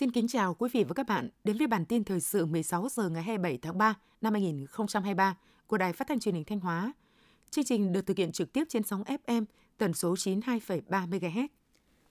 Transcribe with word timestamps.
Xin 0.00 0.10
kính 0.10 0.28
chào 0.28 0.54
quý 0.54 0.68
vị 0.72 0.84
và 0.84 0.94
các 0.94 1.06
bạn 1.06 1.28
đến 1.44 1.58
với 1.58 1.66
bản 1.66 1.84
tin 1.84 2.04
thời 2.04 2.20
sự 2.20 2.46
16 2.46 2.88
giờ 2.90 3.08
ngày 3.08 3.22
27 3.22 3.58
tháng 3.62 3.78
3 3.78 3.94
năm 4.20 4.32
2023 4.32 5.36
của 5.66 5.78
Đài 5.78 5.92
Phát 5.92 6.08
thanh 6.08 6.20
Truyền 6.20 6.34
hình 6.34 6.44
Thanh 6.44 6.60
Hóa. 6.60 6.92
Chương 7.50 7.64
trình 7.64 7.92
được 7.92 8.06
thực 8.06 8.16
hiện 8.16 8.32
trực 8.32 8.52
tiếp 8.52 8.64
trên 8.68 8.82
sóng 8.82 9.02
FM 9.02 9.44
tần 9.78 9.94
số 9.94 10.14
92,3 10.14 10.82
MHz. 11.08 11.46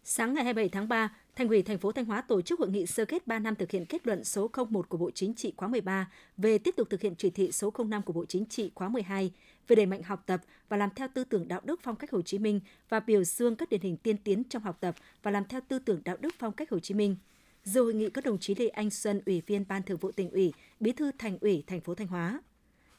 Sáng 0.03 0.33
ngày 0.33 0.43
27 0.43 0.69
tháng 0.69 0.87
3, 0.87 1.15
Thành 1.35 1.47
ủy 1.47 1.61
thành 1.61 1.77
phố 1.77 1.91
Thanh 1.91 2.05
Hóa 2.05 2.21
tổ 2.21 2.41
chức 2.41 2.59
hội 2.59 2.69
nghị 2.69 2.85
sơ 2.85 3.05
kết 3.05 3.27
3 3.27 3.39
năm 3.39 3.55
thực 3.55 3.71
hiện 3.71 3.85
kết 3.85 4.07
luận 4.07 4.23
số 4.23 4.49
01 4.69 4.89
của 4.89 4.97
Bộ 4.97 5.11
Chính 5.11 5.33
trị 5.33 5.53
khóa 5.57 5.67
13 5.67 6.11
về 6.37 6.57
tiếp 6.57 6.75
tục 6.77 6.89
thực 6.89 7.01
hiện 7.01 7.15
chỉ 7.17 7.29
thị 7.29 7.51
số 7.51 7.73
05 7.85 8.01
của 8.01 8.13
Bộ 8.13 8.25
Chính 8.25 8.45
trị 8.45 8.71
khóa 8.75 8.89
12 8.89 9.31
về 9.67 9.75
đẩy 9.75 9.85
mạnh 9.85 10.03
học 10.03 10.23
tập 10.25 10.41
và 10.69 10.77
làm 10.77 10.89
theo 10.95 11.07
tư 11.13 11.23
tưởng 11.23 11.47
đạo 11.47 11.61
đức 11.63 11.79
phong 11.83 11.95
cách 11.95 12.11
Hồ 12.11 12.21
Chí 12.21 12.39
Minh 12.39 12.59
và 12.89 12.99
biểu 12.99 13.23
dương 13.23 13.55
các 13.55 13.69
điển 13.69 13.81
hình 13.81 13.97
tiên 13.97 14.17
tiến 14.17 14.43
trong 14.49 14.63
học 14.63 14.77
tập 14.79 14.95
và 15.23 15.31
làm 15.31 15.43
theo 15.45 15.61
tư 15.67 15.79
tưởng 15.79 16.01
đạo 16.05 16.17
đức 16.19 16.35
phong 16.39 16.53
cách 16.53 16.69
Hồ 16.69 16.79
Chí 16.79 16.93
Minh. 16.93 17.15
Dự 17.63 17.83
hội 17.83 17.93
nghị 17.93 18.09
có 18.09 18.21
đồng 18.21 18.37
chí 18.39 18.55
Lê 18.55 18.67
Anh 18.67 18.89
Xuân, 18.89 19.21
Ủy 19.25 19.41
viên 19.47 19.65
Ban 19.67 19.83
Thường 19.83 19.97
vụ 19.97 20.11
tỉnh 20.11 20.31
ủy, 20.31 20.53
Bí 20.79 20.91
thư 20.91 21.11
Thành 21.17 21.37
ủy 21.41 21.63
thành 21.67 21.81
phố 21.81 21.95
Thanh 21.95 22.07
Hóa. 22.07 22.41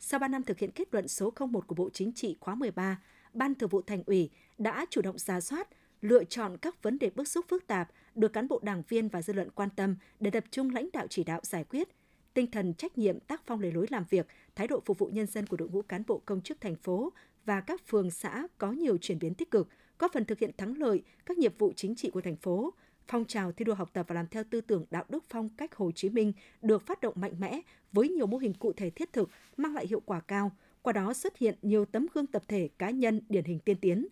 Sau 0.00 0.20
3 0.20 0.28
năm 0.28 0.42
thực 0.42 0.58
hiện 0.58 0.70
kết 0.70 0.88
luận 0.92 1.08
số 1.08 1.32
01 1.50 1.66
của 1.66 1.74
Bộ 1.74 1.90
Chính 1.92 2.12
trị 2.12 2.36
khóa 2.40 2.54
13, 2.54 3.02
Ban 3.34 3.54
Thường 3.54 3.68
vụ 3.68 3.82
Thành 3.82 4.02
ủy 4.06 4.30
đã 4.58 4.86
chủ 4.90 5.02
động 5.02 5.18
ra 5.18 5.40
soát, 5.40 5.68
lựa 6.00 6.24
chọn 6.24 6.56
các 6.56 6.82
vấn 6.82 6.98
đề 6.98 7.10
bức 7.10 7.28
xúc 7.28 7.46
phức 7.48 7.66
tạp 7.66 7.90
được 8.14 8.32
cán 8.32 8.48
bộ 8.48 8.60
đảng 8.62 8.82
viên 8.88 9.08
và 9.08 9.22
dư 9.22 9.32
luận 9.32 9.50
quan 9.54 9.68
tâm 9.76 9.96
để 10.20 10.30
tập 10.30 10.44
trung 10.50 10.70
lãnh 10.70 10.88
đạo 10.92 11.06
chỉ 11.10 11.24
đạo 11.24 11.40
giải 11.42 11.64
quyết. 11.64 11.88
Tinh 12.34 12.50
thần 12.50 12.74
trách 12.74 12.98
nhiệm, 12.98 13.20
tác 13.20 13.42
phong 13.46 13.60
lề 13.60 13.70
lối 13.70 13.86
làm 13.90 14.04
việc, 14.10 14.26
thái 14.56 14.66
độ 14.66 14.82
phục 14.84 14.98
vụ 14.98 15.06
nhân 15.06 15.26
dân 15.26 15.46
của 15.46 15.56
đội 15.56 15.68
ngũ 15.68 15.82
cán 15.82 16.02
bộ 16.06 16.22
công 16.26 16.42
chức 16.42 16.60
thành 16.60 16.76
phố 16.76 17.12
và 17.44 17.60
các 17.60 17.88
phường 17.88 18.10
xã 18.10 18.46
có 18.58 18.72
nhiều 18.72 18.96
chuyển 19.00 19.18
biến 19.18 19.34
tích 19.34 19.50
cực, 19.50 19.68
góp 19.98 20.12
phần 20.12 20.24
thực 20.24 20.38
hiện 20.38 20.50
thắng 20.56 20.78
lợi 20.78 21.02
các 21.26 21.38
nhiệm 21.38 21.52
vụ 21.58 21.72
chính 21.76 21.94
trị 21.94 22.10
của 22.10 22.20
thành 22.20 22.36
phố, 22.36 22.74
phong 23.10 23.24
trào 23.24 23.52
thi 23.52 23.64
đua 23.64 23.74
học 23.74 23.90
tập 23.92 24.06
và 24.08 24.14
làm 24.14 24.26
theo 24.26 24.44
tư 24.50 24.60
tưởng 24.60 24.84
đạo 24.90 25.04
đức 25.08 25.24
phong 25.28 25.48
cách 25.48 25.74
Hồ 25.74 25.90
Chí 25.92 26.08
Minh 26.08 26.32
được 26.62 26.86
phát 26.86 27.00
động 27.00 27.14
mạnh 27.16 27.34
mẽ 27.38 27.60
với 27.92 28.08
nhiều 28.08 28.26
mô 28.26 28.38
hình 28.38 28.54
cụ 28.54 28.72
thể 28.72 28.90
thiết 28.90 29.12
thực, 29.12 29.30
mang 29.56 29.74
lại 29.74 29.86
hiệu 29.86 30.00
quả 30.00 30.20
cao, 30.20 30.52
qua 30.82 30.92
đó 30.92 31.14
xuất 31.14 31.38
hiện 31.38 31.54
nhiều 31.62 31.84
tấm 31.84 32.06
gương 32.14 32.26
tập 32.26 32.42
thể 32.48 32.68
cá 32.78 32.90
nhân 32.90 33.20
điển 33.28 33.44
hình 33.44 33.58
tiên 33.58 33.76
tiến. 33.80 34.06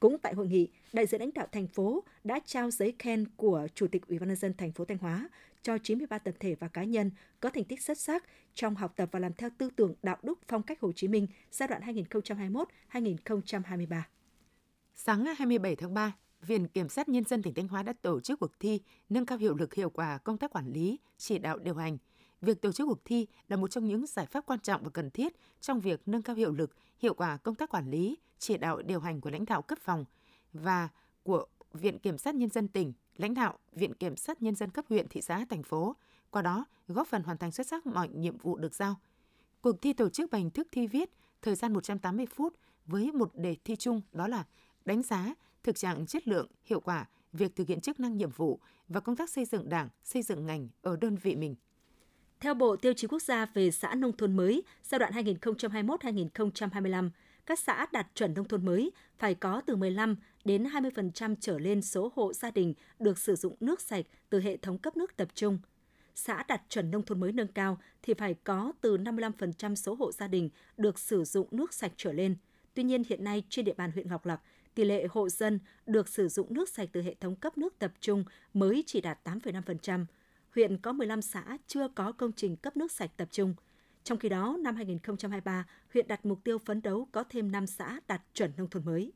Cũng 0.00 0.18
tại 0.18 0.34
hội 0.34 0.46
nghị, 0.46 0.68
đại 0.92 1.06
diện 1.06 1.20
lãnh 1.20 1.32
đạo 1.34 1.46
thành 1.52 1.66
phố 1.66 2.04
đã 2.24 2.40
trao 2.44 2.70
giấy 2.70 2.94
khen 2.98 3.24
của 3.36 3.66
Chủ 3.74 3.86
tịch 3.86 4.08
Ủy 4.08 4.18
ban 4.18 4.28
nhân 4.28 4.36
dân 4.36 4.54
thành 4.58 4.72
phố 4.72 4.84
Thanh 4.84 4.98
Hóa 4.98 5.28
cho 5.62 5.78
93 5.78 6.18
tập 6.18 6.34
thể 6.40 6.54
và 6.54 6.68
cá 6.68 6.84
nhân 6.84 7.10
có 7.40 7.50
thành 7.50 7.64
tích 7.64 7.82
xuất 7.82 7.98
sắc 7.98 8.24
trong 8.54 8.74
học 8.74 8.92
tập 8.96 9.08
và 9.12 9.18
làm 9.18 9.32
theo 9.32 9.50
tư 9.58 9.70
tưởng 9.76 9.94
đạo 10.02 10.16
đức 10.22 10.38
phong 10.48 10.62
cách 10.62 10.80
Hồ 10.80 10.92
Chí 10.92 11.08
Minh 11.08 11.26
giai 11.50 11.68
đoạn 11.68 11.82
2021-2023. 12.92 14.02
Sáng 14.94 15.24
ngày 15.24 15.34
27 15.34 15.76
tháng 15.76 15.94
3, 15.94 16.12
Viện 16.46 16.68
Kiểm 16.68 16.88
sát 16.88 17.08
Nhân 17.08 17.24
dân 17.24 17.42
tỉnh 17.42 17.54
Thanh 17.54 17.68
Hóa 17.68 17.82
đã 17.82 17.92
tổ 18.02 18.20
chức 18.20 18.40
cuộc 18.40 18.60
thi 18.60 18.80
nâng 19.08 19.26
cao 19.26 19.38
hiệu 19.38 19.54
lực 19.54 19.74
hiệu 19.74 19.90
quả 19.90 20.18
công 20.18 20.38
tác 20.38 20.50
quản 20.50 20.72
lý, 20.72 20.98
chỉ 21.18 21.38
đạo 21.38 21.58
điều 21.58 21.74
hành. 21.74 21.98
Việc 22.40 22.62
tổ 22.62 22.72
chức 22.72 22.86
cuộc 22.88 23.04
thi 23.04 23.26
là 23.48 23.56
một 23.56 23.70
trong 23.70 23.86
những 23.86 24.06
giải 24.06 24.26
pháp 24.26 24.46
quan 24.46 24.60
trọng 24.60 24.82
và 24.84 24.90
cần 24.90 25.10
thiết 25.10 25.32
trong 25.60 25.80
việc 25.80 26.02
nâng 26.06 26.22
cao 26.22 26.36
hiệu 26.36 26.52
lực, 26.52 26.70
hiệu 26.98 27.14
quả 27.14 27.36
công 27.36 27.54
tác 27.54 27.70
quản 27.70 27.90
lý, 27.90 28.18
chỉ 28.38 28.56
đạo 28.56 28.82
điều 28.82 29.00
hành 29.00 29.20
của 29.20 29.30
lãnh 29.30 29.44
đạo 29.44 29.62
cấp 29.62 29.78
phòng 29.82 30.04
và 30.52 30.88
của 31.22 31.46
Viện 31.72 31.98
Kiểm 31.98 32.18
sát 32.18 32.34
Nhân 32.34 32.50
dân 32.50 32.68
tỉnh, 32.68 32.92
lãnh 33.16 33.34
đạo 33.34 33.58
Viện 33.72 33.94
Kiểm 33.94 34.16
sát 34.16 34.42
Nhân 34.42 34.54
dân 34.54 34.70
cấp 34.70 34.84
huyện, 34.88 35.08
thị 35.08 35.20
xã, 35.20 35.44
thành 35.50 35.62
phố, 35.62 35.96
qua 36.30 36.42
đó 36.42 36.64
góp 36.88 37.08
phần 37.08 37.22
hoàn 37.22 37.38
thành 37.38 37.52
xuất 37.52 37.66
sắc 37.66 37.86
mọi 37.86 38.08
nhiệm 38.08 38.38
vụ 38.38 38.56
được 38.56 38.74
giao. 38.74 38.96
Cuộc 39.60 39.82
thi 39.82 39.92
tổ 39.92 40.08
chức 40.08 40.30
bằng 40.30 40.40
hình 40.40 40.50
thức 40.50 40.68
thi 40.72 40.86
viết, 40.86 41.10
thời 41.42 41.54
gian 41.54 41.72
180 41.72 42.26
phút 42.26 42.54
với 42.86 43.12
một 43.12 43.30
đề 43.34 43.56
thi 43.64 43.76
chung 43.76 44.00
đó 44.12 44.28
là 44.28 44.44
đánh 44.84 45.02
giá 45.02 45.34
thực 45.62 45.76
trạng 45.76 46.06
chất 46.06 46.28
lượng, 46.28 46.46
hiệu 46.64 46.80
quả 46.80 47.08
việc 47.32 47.56
thực 47.56 47.68
hiện 47.68 47.80
chức 47.80 48.00
năng 48.00 48.16
nhiệm 48.16 48.30
vụ 48.30 48.60
và 48.88 49.00
công 49.00 49.16
tác 49.16 49.30
xây 49.30 49.44
dựng 49.44 49.68
Đảng, 49.68 49.88
xây 50.04 50.22
dựng 50.22 50.46
ngành 50.46 50.68
ở 50.82 50.96
đơn 50.96 51.16
vị 51.16 51.36
mình. 51.36 51.54
Theo 52.40 52.54
Bộ 52.54 52.76
Tiêu 52.76 52.92
chí 52.92 53.06
Quốc 53.06 53.22
gia 53.22 53.46
về 53.46 53.70
xã 53.70 53.94
nông 53.94 54.16
thôn 54.16 54.36
mới 54.36 54.62
giai 54.82 54.98
đoạn 54.98 55.12
2021-2025, 55.12 57.10
các 57.46 57.58
xã 57.58 57.86
đạt 57.92 58.06
chuẩn 58.14 58.34
nông 58.34 58.48
thôn 58.48 58.64
mới 58.64 58.90
phải 59.18 59.34
có 59.34 59.62
từ 59.66 59.76
15 59.76 60.16
đến 60.44 60.64
20% 60.64 61.34
trở 61.40 61.58
lên 61.58 61.82
số 61.82 62.12
hộ 62.14 62.32
gia 62.32 62.50
đình 62.50 62.74
được 62.98 63.18
sử 63.18 63.36
dụng 63.36 63.56
nước 63.60 63.80
sạch 63.80 64.04
từ 64.30 64.40
hệ 64.40 64.56
thống 64.56 64.78
cấp 64.78 64.96
nước 64.96 65.16
tập 65.16 65.28
trung. 65.34 65.58
Xã 66.14 66.42
đạt 66.48 66.62
chuẩn 66.68 66.90
nông 66.90 67.02
thôn 67.02 67.20
mới 67.20 67.32
nâng 67.32 67.52
cao 67.52 67.78
thì 68.02 68.14
phải 68.14 68.34
có 68.44 68.72
từ 68.80 68.96
55% 68.96 69.74
số 69.74 69.94
hộ 69.94 70.12
gia 70.12 70.28
đình 70.28 70.50
được 70.76 70.98
sử 70.98 71.24
dụng 71.24 71.48
nước 71.50 71.74
sạch 71.74 71.92
trở 71.96 72.12
lên. 72.12 72.36
Tuy 72.74 72.82
nhiên 72.82 73.02
hiện 73.08 73.24
nay 73.24 73.42
trên 73.48 73.64
địa 73.64 73.74
bàn 73.76 73.92
huyện 73.92 74.08
Ngọc 74.08 74.26
Lặc, 74.26 74.40
tỷ 74.74 74.84
lệ 74.84 75.06
hộ 75.10 75.28
dân 75.28 75.58
được 75.86 76.08
sử 76.08 76.28
dụng 76.28 76.54
nước 76.54 76.68
sạch 76.68 76.88
từ 76.92 77.02
hệ 77.02 77.14
thống 77.14 77.36
cấp 77.36 77.58
nước 77.58 77.78
tập 77.78 77.92
trung 78.00 78.24
mới 78.54 78.84
chỉ 78.86 79.00
đạt 79.00 79.18
8,5%. 79.24 80.04
Huyện 80.54 80.78
có 80.78 80.92
15 80.92 81.22
xã 81.22 81.58
chưa 81.66 81.88
có 81.88 82.12
công 82.12 82.32
trình 82.32 82.56
cấp 82.56 82.76
nước 82.76 82.92
sạch 82.92 83.10
tập 83.16 83.28
trung. 83.30 83.54
Trong 84.04 84.18
khi 84.18 84.28
đó, 84.28 84.56
năm 84.60 84.76
2023, 84.76 85.66
huyện 85.92 86.08
đặt 86.08 86.26
mục 86.26 86.44
tiêu 86.44 86.58
phấn 86.58 86.82
đấu 86.82 87.08
có 87.12 87.24
thêm 87.28 87.52
5 87.52 87.66
xã 87.66 88.00
đạt 88.06 88.22
chuẩn 88.34 88.52
nông 88.56 88.70
thôn 88.70 88.84
mới. 88.84 89.12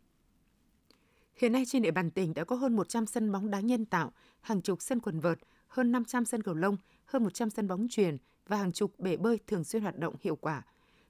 Hiện 1.36 1.52
nay 1.52 1.64
trên 1.66 1.82
địa 1.82 1.90
bàn 1.90 2.10
tỉnh 2.10 2.34
đã 2.34 2.44
có 2.44 2.56
hơn 2.56 2.76
100 2.76 3.06
sân 3.06 3.32
bóng 3.32 3.50
đá 3.50 3.60
nhân 3.60 3.84
tạo, 3.84 4.12
hàng 4.40 4.62
chục 4.62 4.82
sân 4.82 5.00
quần 5.00 5.20
vợt, 5.20 5.38
hơn 5.68 5.92
500 5.92 6.24
sân 6.24 6.42
cầu 6.42 6.54
lông, 6.54 6.76
hơn 7.04 7.24
100 7.24 7.50
sân 7.50 7.68
bóng 7.68 7.86
truyền 7.90 8.16
và 8.46 8.56
hàng 8.56 8.72
chục 8.72 8.98
bể 8.98 9.16
bơi 9.16 9.38
thường 9.46 9.64
xuyên 9.64 9.82
hoạt 9.82 9.98
động 9.98 10.14
hiệu 10.20 10.36
quả. 10.36 10.62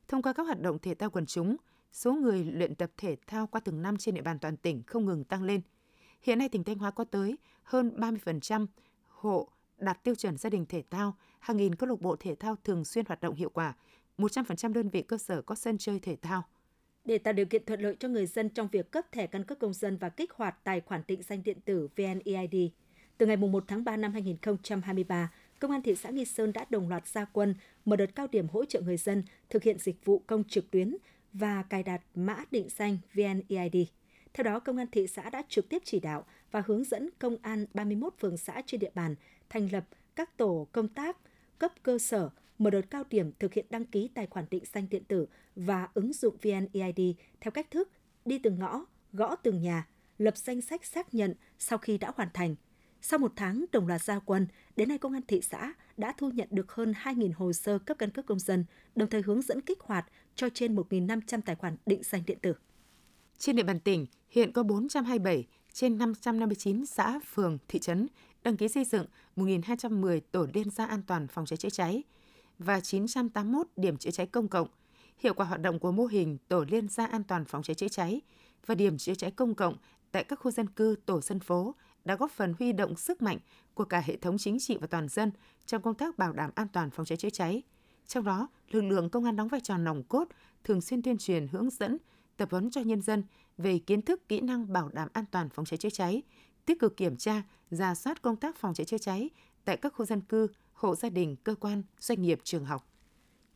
Thông 0.08 0.22
qua 0.22 0.32
các 0.32 0.42
hoạt 0.42 0.60
động 0.60 0.78
thể 0.78 0.94
thao 0.94 1.10
quần 1.10 1.26
chúng, 1.26 1.56
số 1.96 2.14
người 2.14 2.44
luyện 2.44 2.74
tập 2.74 2.90
thể 2.96 3.16
thao 3.26 3.46
qua 3.46 3.60
từng 3.64 3.82
năm 3.82 3.96
trên 3.96 4.14
địa 4.14 4.22
bàn 4.22 4.38
toàn 4.38 4.56
tỉnh 4.56 4.82
không 4.86 5.06
ngừng 5.06 5.24
tăng 5.24 5.42
lên. 5.42 5.60
Hiện 6.22 6.38
nay 6.38 6.48
tỉnh 6.48 6.64
Thanh 6.64 6.78
Hóa 6.78 6.90
có 6.90 7.04
tới 7.04 7.38
hơn 7.62 7.92
30% 7.96 8.66
hộ 9.08 9.48
đạt 9.78 10.04
tiêu 10.04 10.14
chuẩn 10.14 10.36
gia 10.36 10.50
đình 10.50 10.66
thể 10.66 10.82
thao, 10.90 11.16
hàng 11.38 11.56
nghìn 11.56 11.74
câu 11.74 11.88
lạc 11.88 12.00
bộ 12.00 12.16
thể 12.16 12.34
thao 12.34 12.56
thường 12.64 12.84
xuyên 12.84 13.04
hoạt 13.06 13.20
động 13.20 13.34
hiệu 13.34 13.50
quả, 13.50 13.74
100% 14.18 14.72
đơn 14.72 14.88
vị 14.88 15.02
cơ 15.02 15.18
sở 15.18 15.42
có 15.42 15.54
sân 15.54 15.78
chơi 15.78 15.98
thể 15.98 16.16
thao. 16.16 16.42
Để 17.04 17.18
tạo 17.18 17.32
điều 17.32 17.46
kiện 17.46 17.64
thuận 17.64 17.80
lợi 17.80 17.96
cho 18.00 18.08
người 18.08 18.26
dân 18.26 18.48
trong 18.48 18.68
việc 18.72 18.90
cấp 18.90 19.12
thẻ 19.12 19.26
căn 19.26 19.44
cước 19.44 19.58
công 19.58 19.74
dân 19.74 19.96
và 19.96 20.08
kích 20.08 20.32
hoạt 20.32 20.64
tài 20.64 20.80
khoản 20.80 21.02
định 21.08 21.22
danh 21.22 21.42
điện 21.42 21.58
tử 21.64 21.88
VNeID, 21.96 22.70
từ 23.18 23.26
ngày 23.26 23.36
1 23.36 23.64
tháng 23.66 23.84
3 23.84 23.96
năm 23.96 24.12
2023, 24.12 25.30
Công 25.60 25.70
an 25.70 25.82
thị 25.82 25.94
xã 25.94 26.10
Nghi 26.10 26.24
Sơn 26.24 26.52
đã 26.52 26.66
đồng 26.70 26.88
loạt 26.88 27.08
gia 27.08 27.24
quân 27.24 27.54
mở 27.84 27.96
đợt 27.96 28.14
cao 28.14 28.26
điểm 28.26 28.48
hỗ 28.48 28.64
trợ 28.64 28.80
người 28.80 28.96
dân 28.96 29.22
thực 29.50 29.62
hiện 29.62 29.78
dịch 29.78 30.04
vụ 30.04 30.22
công 30.26 30.44
trực 30.44 30.70
tuyến 30.70 30.96
và 31.38 31.62
cài 31.62 31.82
đặt 31.82 32.02
mã 32.14 32.44
định 32.50 32.68
danh 32.68 32.98
VNeID. 33.14 33.76
Theo 34.34 34.44
đó, 34.44 34.60
Công 34.60 34.76
an 34.76 34.86
thị 34.92 35.06
xã 35.06 35.30
đã 35.30 35.42
trực 35.48 35.68
tiếp 35.68 35.82
chỉ 35.84 36.00
đạo 36.00 36.24
và 36.50 36.62
hướng 36.66 36.84
dẫn 36.84 37.08
công 37.18 37.36
an 37.42 37.66
31 37.74 38.14
phường 38.20 38.36
xã 38.36 38.62
trên 38.66 38.80
địa 38.80 38.90
bàn 38.94 39.14
thành 39.48 39.68
lập 39.72 39.84
các 40.16 40.36
tổ 40.36 40.68
công 40.72 40.88
tác 40.88 41.16
cấp 41.58 41.72
cơ 41.82 41.98
sở 41.98 42.30
mở 42.58 42.70
đợt 42.70 42.90
cao 42.90 43.04
điểm 43.10 43.32
thực 43.38 43.54
hiện 43.54 43.66
đăng 43.70 43.84
ký 43.84 44.10
tài 44.14 44.26
khoản 44.26 44.44
định 44.50 44.64
danh 44.72 44.88
điện 44.90 45.04
tử 45.04 45.26
và 45.56 45.88
ứng 45.94 46.12
dụng 46.12 46.36
VNeID 46.42 47.00
theo 47.40 47.50
cách 47.50 47.70
thức 47.70 47.90
đi 48.24 48.38
từng 48.38 48.58
ngõ, 48.58 48.84
gõ 49.12 49.36
từng 49.36 49.62
nhà, 49.62 49.88
lập 50.18 50.36
danh 50.36 50.60
sách 50.60 50.84
xác 50.84 51.14
nhận 51.14 51.34
sau 51.58 51.78
khi 51.78 51.98
đã 51.98 52.12
hoàn 52.16 52.28
thành. 52.34 52.54
Sau 53.08 53.18
một 53.18 53.32
tháng 53.36 53.64
đồng 53.72 53.86
loạt 53.86 54.02
gia 54.02 54.18
quân, 54.18 54.46
đến 54.76 54.88
nay 54.88 54.98
Công 54.98 55.12
an 55.12 55.22
thị 55.28 55.40
xã 55.40 55.72
đã 55.96 56.14
thu 56.18 56.30
nhận 56.30 56.48
được 56.50 56.72
hơn 56.72 56.92
2.000 57.02 57.30
hồ 57.36 57.52
sơ 57.52 57.78
cấp 57.78 57.98
căn 57.98 58.10
cước 58.10 58.26
công 58.26 58.38
dân, 58.38 58.64
đồng 58.94 59.10
thời 59.10 59.22
hướng 59.22 59.42
dẫn 59.42 59.60
kích 59.60 59.80
hoạt 59.80 60.06
cho 60.34 60.48
trên 60.54 60.76
1.500 60.76 61.40
tài 61.40 61.56
khoản 61.56 61.76
định 61.86 62.02
danh 62.02 62.22
điện 62.26 62.38
tử. 62.42 62.52
Trên 63.38 63.56
địa 63.56 63.62
bàn 63.62 63.80
tỉnh, 63.80 64.06
hiện 64.28 64.52
có 64.52 64.62
427 64.62 65.46
trên 65.72 65.98
559 65.98 66.86
xã, 66.86 67.20
phường, 67.34 67.58
thị 67.68 67.78
trấn 67.78 68.06
đăng 68.42 68.56
ký 68.56 68.68
xây 68.68 68.84
dựng 68.84 69.06
1.210 69.36 70.20
tổ 70.32 70.46
liên 70.54 70.70
gia 70.70 70.86
an 70.86 71.02
toàn 71.06 71.28
phòng 71.28 71.46
cháy 71.46 71.56
chữa 71.56 71.70
cháy 71.70 72.02
và 72.58 72.80
981 72.80 73.66
điểm 73.76 73.96
chữa 73.96 74.10
cháy 74.10 74.26
công 74.26 74.48
cộng. 74.48 74.68
Hiệu 75.18 75.34
quả 75.34 75.46
hoạt 75.46 75.60
động 75.60 75.78
của 75.78 75.92
mô 75.92 76.06
hình 76.06 76.38
tổ 76.48 76.64
liên 76.68 76.88
gia 76.88 77.06
an 77.06 77.22
toàn 77.24 77.44
phòng 77.44 77.62
cháy 77.62 77.74
chữa 77.74 77.88
cháy 77.88 78.20
và 78.66 78.74
điểm 78.74 78.98
chữa 78.98 79.14
cháy 79.14 79.30
công 79.30 79.54
cộng 79.54 79.76
tại 80.12 80.24
các 80.24 80.38
khu 80.38 80.50
dân 80.50 80.66
cư, 80.66 80.96
tổ 81.06 81.20
dân 81.20 81.40
phố 81.40 81.74
đã 82.06 82.16
góp 82.16 82.30
phần 82.30 82.54
huy 82.58 82.72
động 82.72 82.96
sức 82.96 83.22
mạnh 83.22 83.38
của 83.74 83.84
cả 83.84 84.02
hệ 84.06 84.16
thống 84.16 84.38
chính 84.38 84.58
trị 84.60 84.78
và 84.80 84.86
toàn 84.86 85.08
dân 85.08 85.30
trong 85.66 85.82
công 85.82 85.94
tác 85.94 86.18
bảo 86.18 86.32
đảm 86.32 86.50
an 86.54 86.68
toàn 86.72 86.90
phòng 86.90 87.06
cháy 87.06 87.16
chữa 87.16 87.30
cháy. 87.30 87.62
Trong 88.06 88.24
đó, 88.24 88.48
lực 88.70 88.80
lượng 88.80 89.10
công 89.10 89.24
an 89.24 89.36
đóng 89.36 89.48
vai 89.48 89.60
trò 89.60 89.76
nòng 89.76 90.02
cốt, 90.02 90.28
thường 90.64 90.80
xuyên 90.80 91.02
tuyên 91.02 91.18
truyền, 91.18 91.46
hướng 91.48 91.70
dẫn, 91.70 91.98
tập 92.36 92.48
huấn 92.50 92.70
cho 92.70 92.80
nhân 92.80 93.02
dân 93.02 93.24
về 93.58 93.78
kiến 93.78 94.02
thức, 94.02 94.28
kỹ 94.28 94.40
năng 94.40 94.72
bảo 94.72 94.88
đảm 94.92 95.08
an 95.12 95.24
toàn 95.30 95.48
phòng 95.48 95.64
cháy 95.64 95.78
chữa 95.78 95.90
cháy, 95.90 96.22
tích 96.66 96.80
cực 96.80 96.96
kiểm 96.96 97.16
tra, 97.16 97.42
ra 97.70 97.94
soát 97.94 98.22
công 98.22 98.36
tác 98.36 98.56
phòng 98.56 98.74
cháy 98.74 98.84
chữa 98.84 98.98
cháy 98.98 99.30
tại 99.64 99.76
các 99.76 99.92
khu 99.96 100.04
dân 100.04 100.20
cư, 100.20 100.46
hộ 100.72 100.94
gia 100.94 101.08
đình, 101.08 101.36
cơ 101.36 101.54
quan, 101.54 101.82
doanh 102.00 102.22
nghiệp, 102.22 102.40
trường 102.44 102.64
học. 102.64 102.88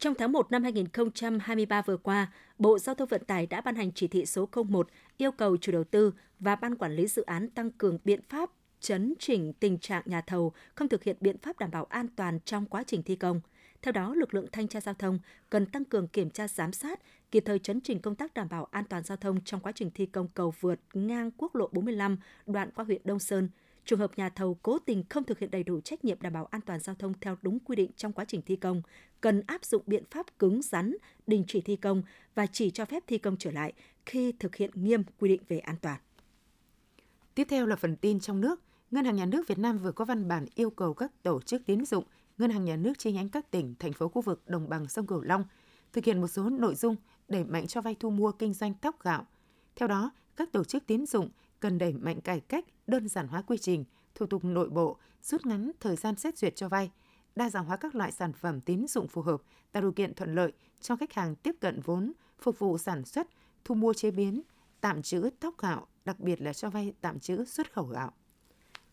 Trong 0.01 0.15
tháng 0.15 0.33
1 0.33 0.51
năm 0.51 0.63
2023 0.63 1.83
vừa 1.83 1.97
qua, 1.97 2.33
Bộ 2.59 2.79
Giao 2.79 2.95
thông 2.95 3.09
Vận 3.09 3.25
tải 3.25 3.47
đã 3.47 3.61
ban 3.61 3.75
hành 3.75 3.93
chỉ 3.93 4.09
thị 4.09 4.27
số 4.27 4.49
01 4.69 4.89
yêu 5.17 5.33
cầu 5.33 5.57
chủ 5.57 5.73
đầu 5.73 5.85
tư 5.85 6.15
và 6.39 6.57
ban 6.57 6.77
quản 6.77 6.93
lý 6.93 7.07
dự 7.07 7.23
án 7.23 7.51
tăng 7.51 7.71
cường 7.71 7.99
biện 8.05 8.21
pháp 8.29 8.51
chấn 8.81 9.15
chỉnh 9.19 9.53
tình 9.53 9.79
trạng 9.79 10.03
nhà 10.07 10.21
thầu 10.21 10.53
không 10.75 10.89
thực 10.89 11.05
hiện 11.05 11.17
biện 11.21 11.39
pháp 11.39 11.59
đảm 11.59 11.71
bảo 11.71 11.85
an 11.85 12.09
toàn 12.17 12.39
trong 12.45 12.67
quá 12.67 12.83
trình 12.87 13.03
thi 13.03 13.17
công. 13.17 13.41
Theo 13.83 13.93
đó, 13.93 14.15
lực 14.15 14.35
lượng 14.35 14.47
thanh 14.53 14.69
tra 14.69 14.81
giao 14.81 14.95
thông 14.95 15.19
cần 15.51 15.67
tăng 15.67 15.85
cường 15.85 16.09
kiểm 16.09 16.31
tra 16.31 16.49
giám 16.49 16.73
sát, 16.73 17.01
kịp 17.31 17.43
thời 17.47 17.59
chấn 17.59 17.81
chỉnh 17.81 18.01
công 18.01 18.15
tác 18.15 18.35
đảm 18.35 18.49
bảo 18.49 18.69
an 18.71 18.85
toàn 18.85 19.03
giao 19.03 19.17
thông 19.17 19.41
trong 19.45 19.61
quá 19.61 19.73
trình 19.73 19.91
thi 19.95 20.07
công 20.07 20.29
cầu 20.29 20.55
vượt 20.61 20.81
ngang 20.95 21.31
quốc 21.37 21.55
lộ 21.55 21.69
45 21.73 22.17
đoạn 22.47 22.71
qua 22.75 22.85
huyện 22.85 23.03
Đông 23.05 23.19
Sơn, 23.19 23.49
trường 23.91 23.99
hợp 23.99 24.19
nhà 24.19 24.29
thầu 24.29 24.59
cố 24.63 24.79
tình 24.79 25.05
không 25.09 25.25
thực 25.25 25.39
hiện 25.39 25.51
đầy 25.51 25.63
đủ 25.63 25.81
trách 25.81 26.05
nhiệm 26.05 26.21
đảm 26.21 26.33
bảo 26.33 26.45
an 26.45 26.61
toàn 26.61 26.81
giao 26.81 26.95
thông 26.95 27.13
theo 27.21 27.37
đúng 27.43 27.59
quy 27.59 27.77
định 27.77 27.91
trong 27.97 28.13
quá 28.13 28.25
trình 28.25 28.43
thi 28.43 28.57
công, 28.57 28.83
cần 29.21 29.43
áp 29.47 29.65
dụng 29.65 29.83
biện 29.87 30.05
pháp 30.11 30.39
cứng 30.39 30.63
rắn, 30.63 30.97
đình 31.27 31.45
chỉ 31.49 31.61
thi 31.61 31.77
công 31.77 32.03
và 32.35 32.47
chỉ 32.47 32.71
cho 32.71 32.85
phép 32.85 33.03
thi 33.07 33.19
công 33.19 33.37
trở 33.37 33.51
lại 33.51 33.73
khi 34.07 34.33
thực 34.33 34.57
hiện 34.57 34.71
nghiêm 34.75 35.03
quy 35.19 35.29
định 35.29 35.43
về 35.49 35.59
an 35.59 35.77
toàn. 35.83 36.01
Tiếp 37.35 37.47
theo 37.51 37.67
là 37.67 37.77
phần 37.77 37.97
tin 37.97 38.21
trong 38.21 38.41
nước. 38.41 38.61
Ngân 38.91 39.05
hàng 39.05 39.17
Nhà 39.17 39.27
nước 39.27 39.49
Việt 39.49 39.59
Nam 39.59 39.79
vừa 39.79 39.93
có 39.93 40.05
văn 40.05 40.29
bản 40.29 40.47
yêu 40.55 40.71
cầu 40.71 40.95
các 40.95 41.23
tổ 41.23 41.41
chức 41.41 41.63
tín 41.67 41.85
dụng, 41.85 42.05
ngân 42.39 42.51
hàng 42.51 42.65
nhà 42.65 42.77
nước 42.77 42.99
chi 42.99 43.13
nhánh 43.13 43.29
các 43.29 43.51
tỉnh, 43.51 43.75
thành 43.79 43.93
phố 43.93 44.09
khu 44.09 44.23
vực 44.23 44.43
đồng 44.47 44.69
bằng 44.69 44.89
sông 44.89 45.07
Cửu 45.07 45.21
Long 45.21 45.45
thực 45.93 46.05
hiện 46.05 46.21
một 46.21 46.29
số 46.29 46.51
nội 46.51 46.75
dung 46.75 46.97
đẩy 47.29 47.45
mạnh 47.45 47.67
cho 47.67 47.81
vay 47.81 47.97
thu 48.01 48.11
mua 48.11 48.33
kinh 48.33 48.55
doanh 48.55 48.75
tóc 48.75 49.03
gạo. 49.03 49.27
Theo 49.77 49.89
đó, 49.89 50.11
các 50.37 50.53
tổ 50.53 50.65
chức 50.65 50.87
tín 50.87 51.07
dụng 51.07 51.31
cần 51.61 51.79
đẩy 51.79 51.93
mạnh 51.93 52.21
cải 52.21 52.41
cách, 52.41 52.65
đơn 52.87 53.09
giản 53.09 53.29
hóa 53.29 53.43
quy 53.43 53.59
trình, 53.59 53.85
thủ 54.15 54.27
tục 54.27 54.45
nội 54.45 54.69
bộ, 54.69 54.97
rút 55.23 55.47
ngắn 55.47 55.71
thời 55.81 55.97
gian 55.97 56.17
xét 56.17 56.39
duyệt 56.39 56.57
cho 56.57 56.69
vay, 56.69 56.91
đa 57.37 57.51
dạng 57.51 57.65
hóa 57.65 57.77
các 57.77 57.95
loại 57.95 58.13
sản 58.13 58.33
phẩm 58.33 58.61
tín 58.61 58.87
dụng 58.89 59.09
phù 59.09 59.23
hợp, 59.23 59.43
tạo 59.73 59.83
điều 59.83 59.93
kiện 59.93 60.15
thuận 60.15 60.35
lợi 60.35 60.53
cho 60.81 60.97
khách 60.97 61.13
hàng 61.13 61.35
tiếp 61.35 61.57
cận 61.61 61.81
vốn, 61.81 62.13
phục 62.39 62.59
vụ 62.59 62.79
sản 62.79 63.05
xuất, 63.05 63.29
thu 63.65 63.75
mua 63.75 63.95
chế 63.95 64.11
biến, 64.11 64.43
tạm 64.81 65.03
trữ 65.03 65.31
thóc 65.41 65.59
gạo, 65.59 65.87
đặc 66.05 66.21
biệt 66.21 66.41
là 66.41 66.53
cho 66.53 66.71
vay 66.71 66.93
tạm 67.01 67.21
trữ 67.21 67.45
xuất 67.45 67.73
khẩu 67.73 67.85
gạo. 67.85 68.13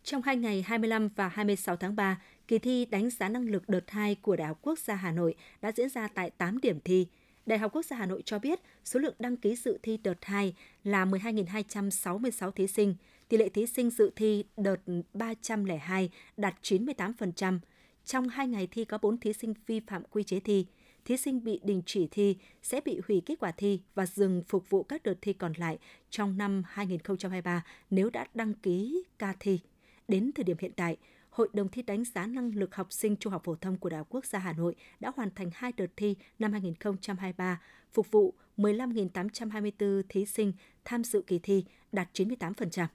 Trong 0.03 0.21
hai 0.21 0.37
ngày 0.37 0.61
25 0.61 1.09
và 1.15 1.27
26 1.27 1.75
tháng 1.75 1.95
3, 1.95 2.21
kỳ 2.47 2.59
thi 2.59 2.85
đánh 2.85 3.09
giá 3.09 3.29
năng 3.29 3.49
lực 3.49 3.69
đợt 3.69 3.91
2 3.91 4.15
của 4.15 4.35
Đại 4.35 4.47
học 4.47 4.59
Quốc 4.61 4.79
gia 4.79 4.95
Hà 4.95 5.11
Nội 5.11 5.35
đã 5.61 5.71
diễn 5.75 5.89
ra 5.89 6.07
tại 6.07 6.29
8 6.29 6.57
điểm 6.57 6.79
thi. 6.79 7.07
Đại 7.47 7.59
học 7.59 7.71
Quốc 7.75 7.85
gia 7.85 7.95
Hà 7.95 8.05
Nội 8.05 8.21
cho 8.25 8.39
biết 8.39 8.59
số 8.85 8.99
lượng 8.99 9.15
đăng 9.19 9.38
ký 9.38 9.55
dự 9.55 9.77
thi 9.83 9.97
đợt 10.03 10.25
2 10.25 10.53
là 10.83 11.05
12.266 11.05 12.51
thí 12.51 12.67
sinh, 12.67 12.95
tỷ 13.29 13.38
lệ 13.38 13.49
thí 13.49 13.65
sinh 13.65 13.89
dự 13.89 14.11
thi 14.15 14.44
đợt 14.57 14.75
302 15.13 16.09
đạt 16.38 16.55
98%. 16.61 17.59
Trong 18.05 18.29
hai 18.29 18.47
ngày 18.47 18.67
thi 18.71 18.85
có 18.85 18.97
4 18.97 19.17
thí 19.17 19.33
sinh 19.33 19.53
vi 19.67 19.79
phạm 19.79 20.03
quy 20.11 20.23
chế 20.23 20.39
thi. 20.39 20.65
Thí 21.05 21.17
sinh 21.17 21.44
bị 21.44 21.59
đình 21.63 21.81
chỉ 21.85 22.07
thi 22.11 22.38
sẽ 22.63 22.81
bị 22.85 23.01
hủy 23.07 23.21
kết 23.25 23.39
quả 23.39 23.51
thi 23.51 23.81
và 23.95 24.05
dừng 24.05 24.43
phục 24.47 24.69
vụ 24.69 24.83
các 24.83 25.03
đợt 25.03 25.17
thi 25.21 25.33
còn 25.33 25.53
lại 25.57 25.77
trong 26.09 26.38
năm 26.38 26.63
2023 26.67 27.63
nếu 27.89 28.09
đã 28.09 28.27
đăng 28.33 28.53
ký 28.53 29.03
ca 29.19 29.33
thi. 29.39 29.59
Đến 30.07 30.31
thời 30.35 30.43
điểm 30.43 30.57
hiện 30.59 30.71
tại, 30.75 30.97
Hội 31.38 31.50
đồng 31.54 31.69
thi 31.69 31.81
đánh 31.81 32.04
giá 32.04 32.28
năng 32.28 32.56
lực 32.56 32.75
học 32.75 32.88
sinh 32.94 33.16
trung 33.16 33.34
học 33.34 33.42
phổ 33.45 33.56
thông 33.56 33.78
của 33.78 33.89
Đại 33.89 33.98
học 33.98 34.07
Quốc 34.10 34.25
gia 34.25 34.39
Hà 34.39 34.54
Nội 34.54 34.75
đã 35.00 35.12
hoàn 35.16 35.30
thành 35.36 35.50
hai 35.54 35.72
đợt 35.78 35.88
thi 35.95 36.16
năm 36.39 36.51
2023, 36.51 37.62
phục 37.94 38.12
vụ 38.12 38.34
15.824 38.57 40.01
thí 40.10 40.25
sinh 40.25 40.54
tham 40.86 41.04
dự 41.04 41.22
kỳ 41.28 41.39
thi, 41.39 41.66
đạt 41.92 42.10
98%. 42.13 42.88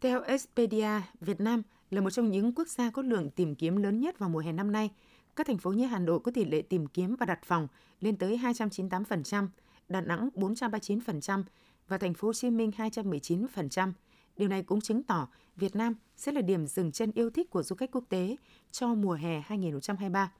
Theo 0.00 0.22
Expedia, 0.22 1.00
Việt 1.20 1.40
Nam 1.40 1.62
là 1.90 2.00
một 2.00 2.10
trong 2.10 2.30
những 2.30 2.54
quốc 2.54 2.68
gia 2.68 2.90
có 2.90 3.02
lượng 3.02 3.30
tìm 3.30 3.54
kiếm 3.54 3.76
lớn 3.76 4.00
nhất 4.00 4.18
vào 4.18 4.28
mùa 4.28 4.40
hè 4.40 4.52
năm 4.52 4.72
nay. 4.72 4.90
Các 5.36 5.46
thành 5.46 5.58
phố 5.58 5.72
như 5.72 5.86
Hà 5.86 5.98
Nội 5.98 6.20
có 6.20 6.32
tỷ 6.34 6.44
lệ 6.44 6.62
tìm 6.62 6.86
kiếm 6.86 7.16
và 7.16 7.26
đặt 7.26 7.40
phòng 7.44 7.68
lên 8.00 8.16
tới 8.16 8.40
298%, 8.42 9.48
Đà 9.88 10.00
Nẵng 10.00 10.28
439% 10.34 11.42
và 11.88 11.98
thành 11.98 12.14
phố 12.14 12.28
Hồ 12.28 12.32
Chí 12.32 12.50
Minh 12.50 12.70
219%. 12.76 13.92
Điều 14.40 14.48
này 14.48 14.62
cũng 14.62 14.80
chứng 14.80 15.02
tỏ 15.02 15.28
Việt 15.56 15.76
Nam 15.76 15.94
sẽ 16.16 16.32
là 16.32 16.40
điểm 16.40 16.66
dừng 16.66 16.92
chân 16.92 17.10
yêu 17.14 17.30
thích 17.30 17.50
của 17.50 17.62
du 17.62 17.76
khách 17.76 17.90
quốc 17.92 18.04
tế 18.08 18.36
cho 18.70 18.94
mùa 18.94 19.12
hè 19.12 19.40
2023. 19.40 20.32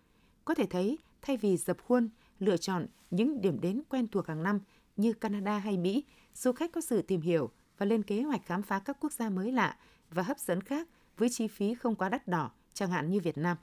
Có 0.45 0.55
thể 0.55 0.67
thấy, 0.67 0.99
thay 1.23 1.37
vì 1.37 1.57
dập 1.57 1.77
khuôn, 1.83 2.09
lựa 2.39 2.57
chọn 2.57 2.87
những 3.11 3.41
điểm 3.41 3.61
đến 3.61 3.83
quen 3.89 4.09
thuộc 4.09 4.27
hàng 4.27 4.43
năm 4.43 4.61
như 4.97 5.13
Canada 5.13 5.59
hay 5.59 5.77
Mỹ, 5.77 6.05
du 6.35 6.53
khách 6.53 6.73
có 6.73 6.81
sự 6.81 7.03
tìm 7.03 7.21
hiểu 7.21 7.51
và 7.79 7.87
lên 7.87 8.03
kế 8.03 8.23
hoạch 8.23 8.47
khám 8.47 8.63
phá 8.63 8.79
các 8.79 8.97
quốc 9.01 9.13
gia 9.13 9.31
mới 9.31 9.53
lạ 9.53 9.77
và 10.11 10.23
hấp 10.23 10.39
dẫn 10.39 10.61
khác 10.61 10.89
với 11.17 11.29
chi 11.29 11.49
phí 11.49 11.75
không 11.75 11.95
quá 11.95 12.09
đắt 12.09 12.29
đỏ, 12.29 12.51
chẳng 12.75 12.91
hạn 12.91 13.11
như 13.11 13.21
Việt 13.21 13.39
Nam. 13.39 13.57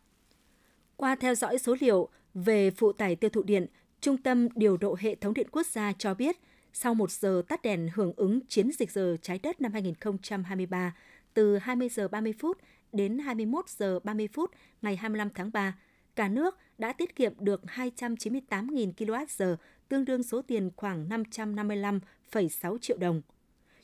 Qua 0.96 1.16
theo 1.16 1.36
dõi 1.36 1.58
số 1.58 1.76
liệu 1.80 2.10
về 2.34 2.72
phụ 2.72 2.92
tải 2.92 3.16
tiêu 3.16 3.30
thụ 3.30 3.44
điện, 3.44 3.68
Trung 4.02 4.18
tâm 4.18 4.48
Điều 4.56 4.78
độ 4.78 4.96
Hệ 5.00 5.16
thống 5.16 5.34
Điện 5.34 5.48
Quốc 5.52 5.66
gia 5.66 5.94
cho 5.94 6.14
biết, 6.14 6.38
sau 6.80 6.94
một 6.94 7.12
giờ 7.12 7.42
tắt 7.48 7.62
đèn 7.62 7.90
hưởng 7.94 8.14
ứng 8.16 8.40
chiến 8.48 8.72
dịch 8.72 8.92
giờ 8.92 9.18
trái 9.22 9.40
đất 9.44 9.62
năm 9.62 9.74
2023, 9.74 10.96
từ 11.34 11.58
20 11.58 11.90
giờ 11.90 12.08
30 12.08 12.34
phút 12.40 12.58
đến 12.92 13.20
21 13.20 13.70
giờ 13.70 14.00
30 14.00 14.28
phút 14.34 14.52
ngày 14.82 14.96
25 14.96 15.30
tháng 15.36 15.52
3, 15.52 15.76
cả 16.16 16.28
nước 16.28 16.58
đã 16.78 16.94
tiết 16.94 17.16
kiệm 17.16 17.34
được 17.40 17.62
298.000 17.76 18.94
kWh, 18.94 19.56
tương 19.90 20.06
đương 20.06 20.24
số 20.24 20.42
tiền 20.42 20.70
khoảng 20.76 21.10
555,6 21.10 22.78
triệu 22.78 22.98
đồng. 22.98 23.22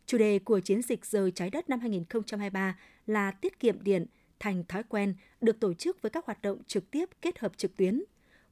Chủ 0.06 0.18
đề 0.18 0.40
của 0.40 0.60
chiến 0.60 0.82
dịch 0.82 1.06
giờ 1.06 1.30
trái 1.36 1.50
đất 1.50 1.70
năm 1.70 1.80
2023 1.80 2.78
là 3.08 3.32
tiết 3.32 3.60
kiệm 3.60 3.84
điện 3.84 4.06
thành 4.40 4.64
thói 4.68 4.84
quen 4.84 5.16
được 5.42 5.60
tổ 5.60 5.74
chức 5.74 6.02
với 6.02 6.10
các 6.10 6.26
hoạt 6.26 6.42
động 6.42 6.58
trực 6.68 6.92
tiếp 6.92 7.10
kết 7.22 7.40
hợp 7.40 7.58
trực 7.58 7.78
tuyến. 7.78 8.04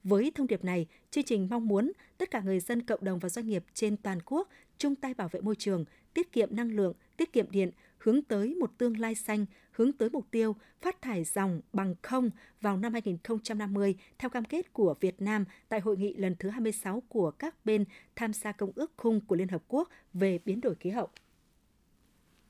Với 0.03 0.31
thông 0.36 0.48
điệp 0.48 0.63
này, 0.63 0.88
chương 1.12 1.24
trình 1.24 1.48
mong 1.50 1.68
muốn 1.68 1.92
tất 2.18 2.31
cả 2.31 2.42
người 2.42 2.59
dân 2.59 2.81
cộng 2.81 3.03
đồng 3.03 3.19
và 3.19 3.30
doanh 3.30 3.48
nghiệp 3.48 3.63
trên 3.74 3.98
toàn 3.98 4.19
quốc 4.25 4.50
chung 4.77 4.95
tay 4.95 5.13
bảo 5.13 5.27
vệ 5.27 5.42
môi 5.42 5.56
trường, 5.56 5.86
tiết 6.13 6.31
kiệm 6.31 6.56
năng 6.56 6.71
lượng, 6.71 6.94
tiết 7.18 7.33
kiệm 7.33 7.51
điện, 7.51 7.71
hướng 7.98 8.21
tới 8.21 8.56
một 8.56 8.77
tương 8.77 9.00
lai 9.00 9.15
xanh, 9.15 9.45
hướng 9.71 9.92
tới 9.92 10.09
mục 10.09 10.27
tiêu 10.31 10.56
phát 10.81 11.01
thải 11.01 11.24
dòng 11.24 11.62
bằng 11.74 11.95
không 12.01 12.30
vào 12.62 12.77
năm 12.77 12.94
2050 12.94 13.95
theo 14.19 14.30
cam 14.30 14.45
kết 14.45 14.74
của 14.74 14.95
Việt 15.00 15.21
Nam 15.21 15.45
tại 15.69 15.80
hội 15.80 15.98
nghị 15.98 16.13
lần 16.13 16.36
thứ 16.39 16.50
26 16.50 17.04
của 17.09 17.31
các 17.31 17.65
bên 17.65 17.86
tham 18.15 18.33
gia 18.33 18.51
Công 18.51 18.71
ước 18.75 18.92
Khung 18.97 19.21
của 19.21 19.36
Liên 19.36 19.47
Hợp 19.47 19.63
Quốc 19.68 19.89
về 20.13 20.39
biến 20.45 20.62
đổi 20.62 20.75
khí 20.75 20.89
hậu. 20.89 21.09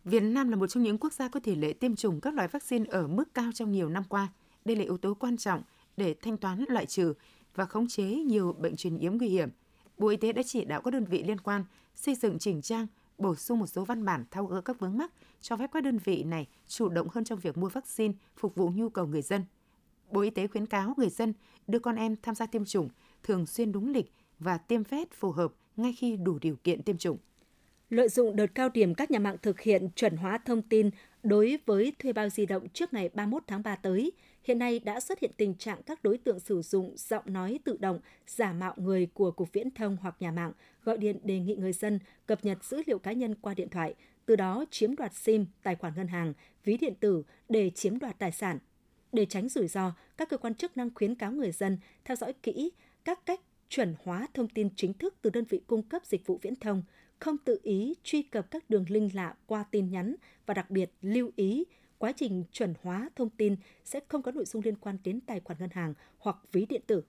Việt 0.04 0.24
Nam 0.24 0.50
là 0.50 0.56
một 0.56 0.68
trong 0.68 0.84
những 0.84 0.98
quốc 0.98 1.14
gia 1.14 1.28
có 1.28 1.40
tỷ 1.40 1.56
lệ 1.56 1.74
tiêm 1.74 1.96
chủng 1.96 2.22
các 2.22 2.34
loại 2.34 2.48
vaccine 2.48 2.86
ở 2.90 3.08
mức 3.08 3.34
cao 3.34 3.52
trong 3.54 3.72
nhiều 3.72 3.90
năm 3.90 4.04
qua. 4.10 4.28
Đây 4.66 4.76
là 4.76 4.84
yếu 4.84 4.98
tố 4.98 5.14
quan 5.14 5.38
trọng 5.38 5.64
để 5.98 6.16
thanh 6.22 6.38
toán 6.38 6.66
loại 6.68 6.86
trừ 6.86 7.14
và 7.56 7.66
khống 7.66 7.88
chế 7.88 8.04
nhiều 8.04 8.54
bệnh 8.54 8.76
truyền 8.76 8.98
nhiễm 8.98 9.18
nguy 9.18 9.28
hiểm. 9.28 9.50
Bộ 9.98 10.08
Y 10.08 10.18
tế 10.18 10.34
đã 10.34 10.44
chỉ 10.44 10.66
đạo 10.66 10.82
các 10.82 10.92
đơn 10.92 11.06
vị 11.06 11.24
liên 11.24 11.40
quan 11.40 11.64
xây 11.96 12.16
dựng 12.16 12.40
chỉnh 12.40 12.62
trang, 12.62 12.88
bổ 13.18 13.36
sung 13.36 13.60
một 13.60 13.68
số 13.68 13.86
văn 13.86 14.06
bản 14.06 14.26
thao 14.32 14.46
gỡ 14.46 14.62
các 14.62 14.80
vướng 14.80 14.98
mắc, 14.98 15.12
cho 15.42 15.58
phép 15.58 15.70
các 15.74 15.84
đơn 15.84 15.98
vị 15.98 16.24
này 16.24 16.48
chủ 16.68 16.90
động 16.90 17.08
hơn 17.12 17.24
trong 17.24 17.40
việc 17.40 17.58
mua 17.58 17.70
vaccine 17.70 18.14
phục 18.38 18.56
vụ 18.56 18.70
nhu 18.70 18.90
cầu 18.90 19.08
người 19.08 19.22
dân. 19.22 19.44
Bộ 20.12 20.22
Y 20.22 20.30
tế 20.30 20.48
khuyến 20.48 20.66
cáo 20.66 20.94
người 20.98 21.10
dân 21.10 21.34
đưa 21.68 21.80
con 21.80 21.96
em 21.96 22.16
tham 22.22 22.36
gia 22.36 22.46
tiêm 22.46 22.66
chủng 22.66 22.90
thường 23.24 23.46
xuyên 23.46 23.72
đúng 23.72 23.92
lịch 23.92 24.12
và 24.40 24.58
tiêm 24.58 24.84
vét 24.84 25.12
phù 25.12 25.32
hợp 25.32 25.54
ngay 25.78 25.94
khi 25.94 26.18
đủ 26.18 26.40
điều 26.42 26.56
kiện 26.56 26.84
tiêm 26.84 26.98
chủng. 26.98 27.18
Lợi 27.90 28.10
dụng 28.10 28.36
đợt 28.36 28.48
cao 28.56 28.70
điểm 28.70 28.96
các 28.96 29.12
nhà 29.12 29.20
mạng 29.20 29.38
thực 29.42 29.62
hiện 29.62 29.90
chuẩn 29.96 30.18
hóa 30.18 30.38
thông 30.38 30.62
tin 30.62 30.90
đối 31.24 31.58
với 31.66 31.94
thuê 32.00 32.14
bao 32.14 32.30
di 32.30 32.46
động 32.46 32.70
trước 32.70 32.94
ngày 32.94 33.10
31 33.14 33.44
tháng 33.48 33.64
3 33.64 33.76
tới, 33.76 34.12
hiện 34.44 34.60
nay 34.60 34.80
đã 34.80 35.00
xuất 35.00 35.20
hiện 35.20 35.32
tình 35.38 35.56
trạng 35.56 35.84
các 35.84 36.04
đối 36.04 36.18
tượng 36.18 36.40
sử 36.40 36.62
dụng 36.62 36.94
giọng 36.98 37.24
nói 37.26 37.60
tự 37.64 37.78
động, 37.80 38.00
giả 38.28 38.54
mạo 38.54 38.74
người 38.78 39.08
của 39.14 39.32
Cục 39.32 39.54
Viễn 39.54 39.72
thông 39.72 39.98
hoặc 40.02 40.16
nhà 40.20 40.32
mạng, 40.32 40.52
gọi 40.84 40.98
điện 40.98 41.20
đề 41.24 41.40
nghị 41.40 41.56
người 41.56 41.74
dân 41.74 42.00
cập 42.26 42.46
nhật 42.46 42.64
dữ 42.64 42.82
liệu 42.86 43.00
cá 43.00 43.12
nhân 43.12 43.36
qua 43.36 43.54
điện 43.54 43.70
thoại, 43.70 43.96
từ 44.26 44.36
đó 44.36 44.66
chiếm 44.72 44.96
đoạt 44.96 45.14
SIM, 45.14 45.46
tài 45.64 45.76
khoản 45.76 45.94
ngân 45.96 46.08
hàng, 46.08 46.34
ví 46.64 46.78
điện 46.78 46.94
tử 47.00 47.24
để 47.50 47.70
chiếm 47.70 48.00
đoạt 48.00 48.20
tài 48.20 48.32
sản. 48.32 48.60
Để 49.12 49.26
tránh 49.26 49.50
rủi 49.50 49.68
ro, 49.68 49.94
các 50.18 50.30
cơ 50.30 50.38
quan 50.38 50.56
chức 50.56 50.78
năng 50.78 50.90
khuyến 50.94 51.16
cáo 51.16 51.32
người 51.32 51.52
dân 51.52 51.78
theo 52.06 52.16
dõi 52.16 52.34
kỹ 52.34 52.72
các 53.06 53.26
cách 53.26 53.40
chuẩn 53.70 53.96
hóa 54.04 54.28
thông 54.34 54.48
tin 54.48 54.70
chính 54.76 54.94
thức 54.94 55.16
từ 55.22 55.30
đơn 55.30 55.46
vị 55.50 55.62
cung 55.68 55.84
cấp 55.84 56.06
dịch 56.06 56.28
vụ 56.28 56.40
viễn 56.42 56.56
thông, 56.56 56.84
không 57.20 57.38
tự 57.38 57.60
ý 57.64 57.96
truy 58.04 58.22
cập 58.22 58.52
các 58.52 58.70
đường 58.70 58.86
link 58.90 59.16
lạ 59.16 59.36
qua 59.46 59.66
tin 59.72 59.90
nhắn 59.92 60.16
và 60.46 60.54
đặc 60.54 60.72
biệt 60.72 60.92
lưu 61.02 61.32
ý 61.36 61.66
quá 62.02 62.12
trình 62.12 62.44
chuẩn 62.52 62.74
hóa 62.84 63.10
thông 63.16 63.30
tin 63.30 63.56
sẽ 63.86 64.00
không 64.08 64.22
có 64.22 64.32
nội 64.32 64.46
dung 64.46 64.62
liên 64.66 64.76
quan 64.76 64.98
đến 65.04 65.20
tài 65.22 65.40
khoản 65.40 65.60
ngân 65.60 65.70
hàng 65.70 65.94
hoặc 66.18 66.38
ví 66.52 66.66
điện 66.66 66.82
tử. 66.88 67.04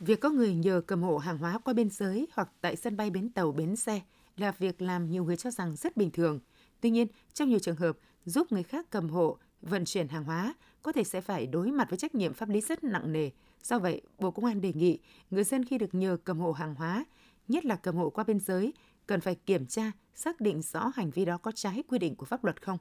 Việc 0.00 0.20
có 0.20 0.30
người 0.30 0.54
nhờ 0.54 0.82
cầm 0.86 1.02
hộ 1.02 1.18
hàng 1.18 1.38
hóa 1.38 1.58
qua 1.58 1.74
biên 1.74 1.90
giới 1.90 2.28
hoặc 2.32 2.48
tại 2.60 2.76
sân 2.76 2.96
bay 2.96 3.10
bến 3.10 3.30
tàu 3.30 3.52
bến 3.52 3.76
xe 3.76 4.00
là 4.36 4.52
việc 4.52 4.82
làm 4.82 5.10
nhiều 5.10 5.24
người 5.24 5.36
cho 5.36 5.50
rằng 5.50 5.76
rất 5.76 5.96
bình 5.96 6.10
thường. 6.10 6.40
Tuy 6.80 6.90
nhiên, 6.90 7.06
trong 7.34 7.48
nhiều 7.48 7.58
trường 7.58 7.76
hợp, 7.76 7.98
giúp 8.24 8.52
người 8.52 8.62
khác 8.62 8.86
cầm 8.90 9.08
hộ, 9.08 9.38
vận 9.62 9.84
chuyển 9.84 10.08
hàng 10.08 10.24
hóa 10.24 10.54
có 10.82 10.92
thể 10.92 11.04
sẽ 11.04 11.20
phải 11.20 11.46
đối 11.46 11.72
mặt 11.72 11.90
với 11.90 11.98
trách 11.98 12.14
nhiệm 12.14 12.34
pháp 12.34 12.48
lý 12.48 12.60
rất 12.60 12.84
nặng 12.84 13.12
nề. 13.12 13.30
Do 13.62 13.78
vậy, 13.78 14.02
Bộ 14.18 14.30
Công 14.30 14.44
an 14.44 14.60
đề 14.60 14.72
nghị 14.72 14.98
người 15.30 15.44
dân 15.44 15.64
khi 15.64 15.78
được 15.78 15.94
nhờ 15.94 16.16
cầm 16.24 16.38
hộ 16.38 16.52
hàng 16.52 16.74
hóa, 16.74 17.04
nhất 17.48 17.64
là 17.64 17.76
cầm 17.76 17.96
hộ 17.96 18.10
qua 18.10 18.24
biên 18.24 18.40
giới, 18.40 18.72
cần 19.06 19.20
phải 19.20 19.34
kiểm 19.34 19.66
tra, 19.66 19.92
xác 20.14 20.40
định 20.40 20.62
rõ 20.62 20.92
hành 20.94 21.10
vi 21.10 21.24
đó 21.24 21.38
có 21.38 21.52
trái 21.52 21.82
quy 21.88 21.98
định 21.98 22.16
của 22.16 22.26
pháp 22.26 22.44
luật 22.44 22.62
không. 22.62 22.78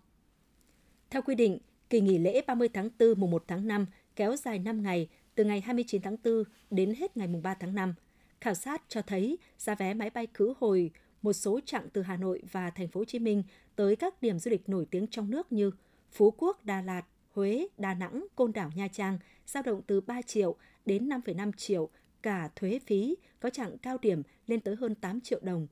Theo 1.09 1.21
quy 1.21 1.35
định, 1.35 1.59
kỳ 1.89 2.01
nghỉ 2.01 2.17
lễ 2.17 2.41
30 2.47 2.69
tháng 2.73 2.89
4 2.99 3.19
mùng 3.19 3.31
1 3.31 3.43
tháng 3.47 3.67
5 3.67 3.85
kéo 4.15 4.35
dài 4.35 4.59
5 4.59 4.83
ngày 4.83 5.07
từ 5.35 5.43
ngày 5.43 5.61
29 5.61 6.01
tháng 6.01 6.17
4 6.23 6.43
đến 6.71 6.93
hết 6.97 7.17
ngày 7.17 7.27
mùng 7.27 7.41
3 7.41 7.53
tháng 7.53 7.75
5. 7.75 7.93
Khảo 8.41 8.53
sát 8.53 8.81
cho 8.87 9.01
thấy 9.01 9.37
giá 9.57 9.75
vé 9.75 9.93
máy 9.93 10.09
bay 10.09 10.27
khứ 10.33 10.53
hồi 10.59 10.91
một 11.21 11.33
số 11.33 11.59
chặng 11.65 11.87
từ 11.93 12.01
Hà 12.01 12.17
Nội 12.17 12.41
và 12.51 12.69
thành 12.69 12.87
phố 12.87 12.99
Hồ 12.99 13.05
Chí 13.05 13.19
Minh 13.19 13.43
tới 13.75 13.95
các 13.95 14.21
điểm 14.21 14.39
du 14.39 14.51
lịch 14.51 14.69
nổi 14.69 14.85
tiếng 14.91 15.07
trong 15.07 15.29
nước 15.31 15.51
như 15.51 15.71
Phú 16.11 16.33
Quốc, 16.37 16.65
Đà 16.65 16.81
Lạt, 16.81 17.03
Huế, 17.31 17.67
Đà 17.77 17.93
Nẵng, 17.93 18.27
Côn 18.35 18.53
Đảo, 18.53 18.71
Nha 18.75 18.87
Trang 18.87 19.19
dao 19.45 19.63
động 19.63 19.81
từ 19.87 20.01
3 20.01 20.21
triệu 20.21 20.55
đến 20.85 21.09
5,5 21.09 21.51
triệu 21.57 21.89
cả 22.21 22.49
thuế 22.55 22.79
phí, 22.85 23.15
có 23.39 23.49
chặng 23.49 23.77
cao 23.77 23.97
điểm 24.01 24.21
lên 24.47 24.59
tới 24.59 24.75
hơn 24.75 24.95
8 24.95 25.21
triệu 25.21 25.39
đồng 25.43 25.67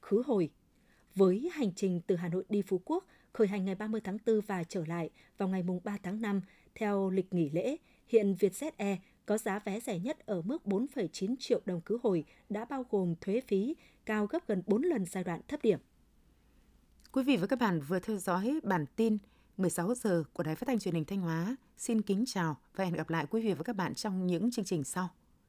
khứ 0.00 0.22
hồi. 0.26 0.50
Với 1.14 1.50
hành 1.52 1.72
trình 1.74 2.00
từ 2.06 2.16
Hà 2.16 2.28
Nội 2.28 2.44
đi 2.48 2.62
Phú 2.62 2.80
Quốc, 2.84 3.04
khởi 3.38 3.48
hành 3.48 3.64
ngày 3.64 3.74
30 3.74 4.00
tháng 4.04 4.18
4 4.26 4.40
và 4.40 4.64
trở 4.64 4.84
lại 4.86 5.10
vào 5.38 5.48
ngày 5.48 5.62
mùng 5.62 5.80
3 5.84 5.96
tháng 6.02 6.20
5 6.20 6.40
theo 6.74 7.10
lịch 7.10 7.32
nghỉ 7.32 7.50
lễ. 7.50 7.76
Hiện 8.08 8.34
Vietjet 8.40 8.70
Air 8.76 8.98
có 9.26 9.38
giá 9.38 9.58
vé 9.58 9.80
rẻ 9.80 9.98
nhất 9.98 10.26
ở 10.26 10.42
mức 10.42 10.62
4,9 10.64 11.34
triệu 11.38 11.60
đồng 11.66 11.80
cứ 11.80 11.98
hồi 12.02 12.24
đã 12.48 12.64
bao 12.64 12.84
gồm 12.90 13.14
thuế 13.20 13.40
phí, 13.40 13.76
cao 14.06 14.26
gấp 14.26 14.38
gần 14.46 14.62
4 14.66 14.82
lần 14.82 15.04
giai 15.04 15.24
đoạn 15.24 15.40
thấp 15.48 15.60
điểm. 15.62 15.78
Quý 17.12 17.22
vị 17.22 17.36
và 17.36 17.46
các 17.46 17.58
bạn 17.58 17.80
vừa 17.80 17.98
theo 17.98 18.16
dõi 18.16 18.60
bản 18.62 18.86
tin 18.96 19.18
16 19.56 19.94
giờ 19.94 20.24
của 20.32 20.42
Đài 20.42 20.54
Phát 20.54 20.66
thanh 20.66 20.78
Truyền 20.78 20.94
hình 20.94 21.04
Thanh 21.04 21.20
Hóa. 21.20 21.56
Xin 21.76 22.02
kính 22.02 22.24
chào 22.26 22.56
và 22.76 22.84
hẹn 22.84 22.94
gặp 22.94 23.10
lại 23.10 23.26
quý 23.30 23.42
vị 23.42 23.54
và 23.54 23.62
các 23.62 23.76
bạn 23.76 23.94
trong 23.94 24.26
những 24.26 24.50
chương 24.50 24.64
trình 24.64 24.84
sau. 24.84 25.08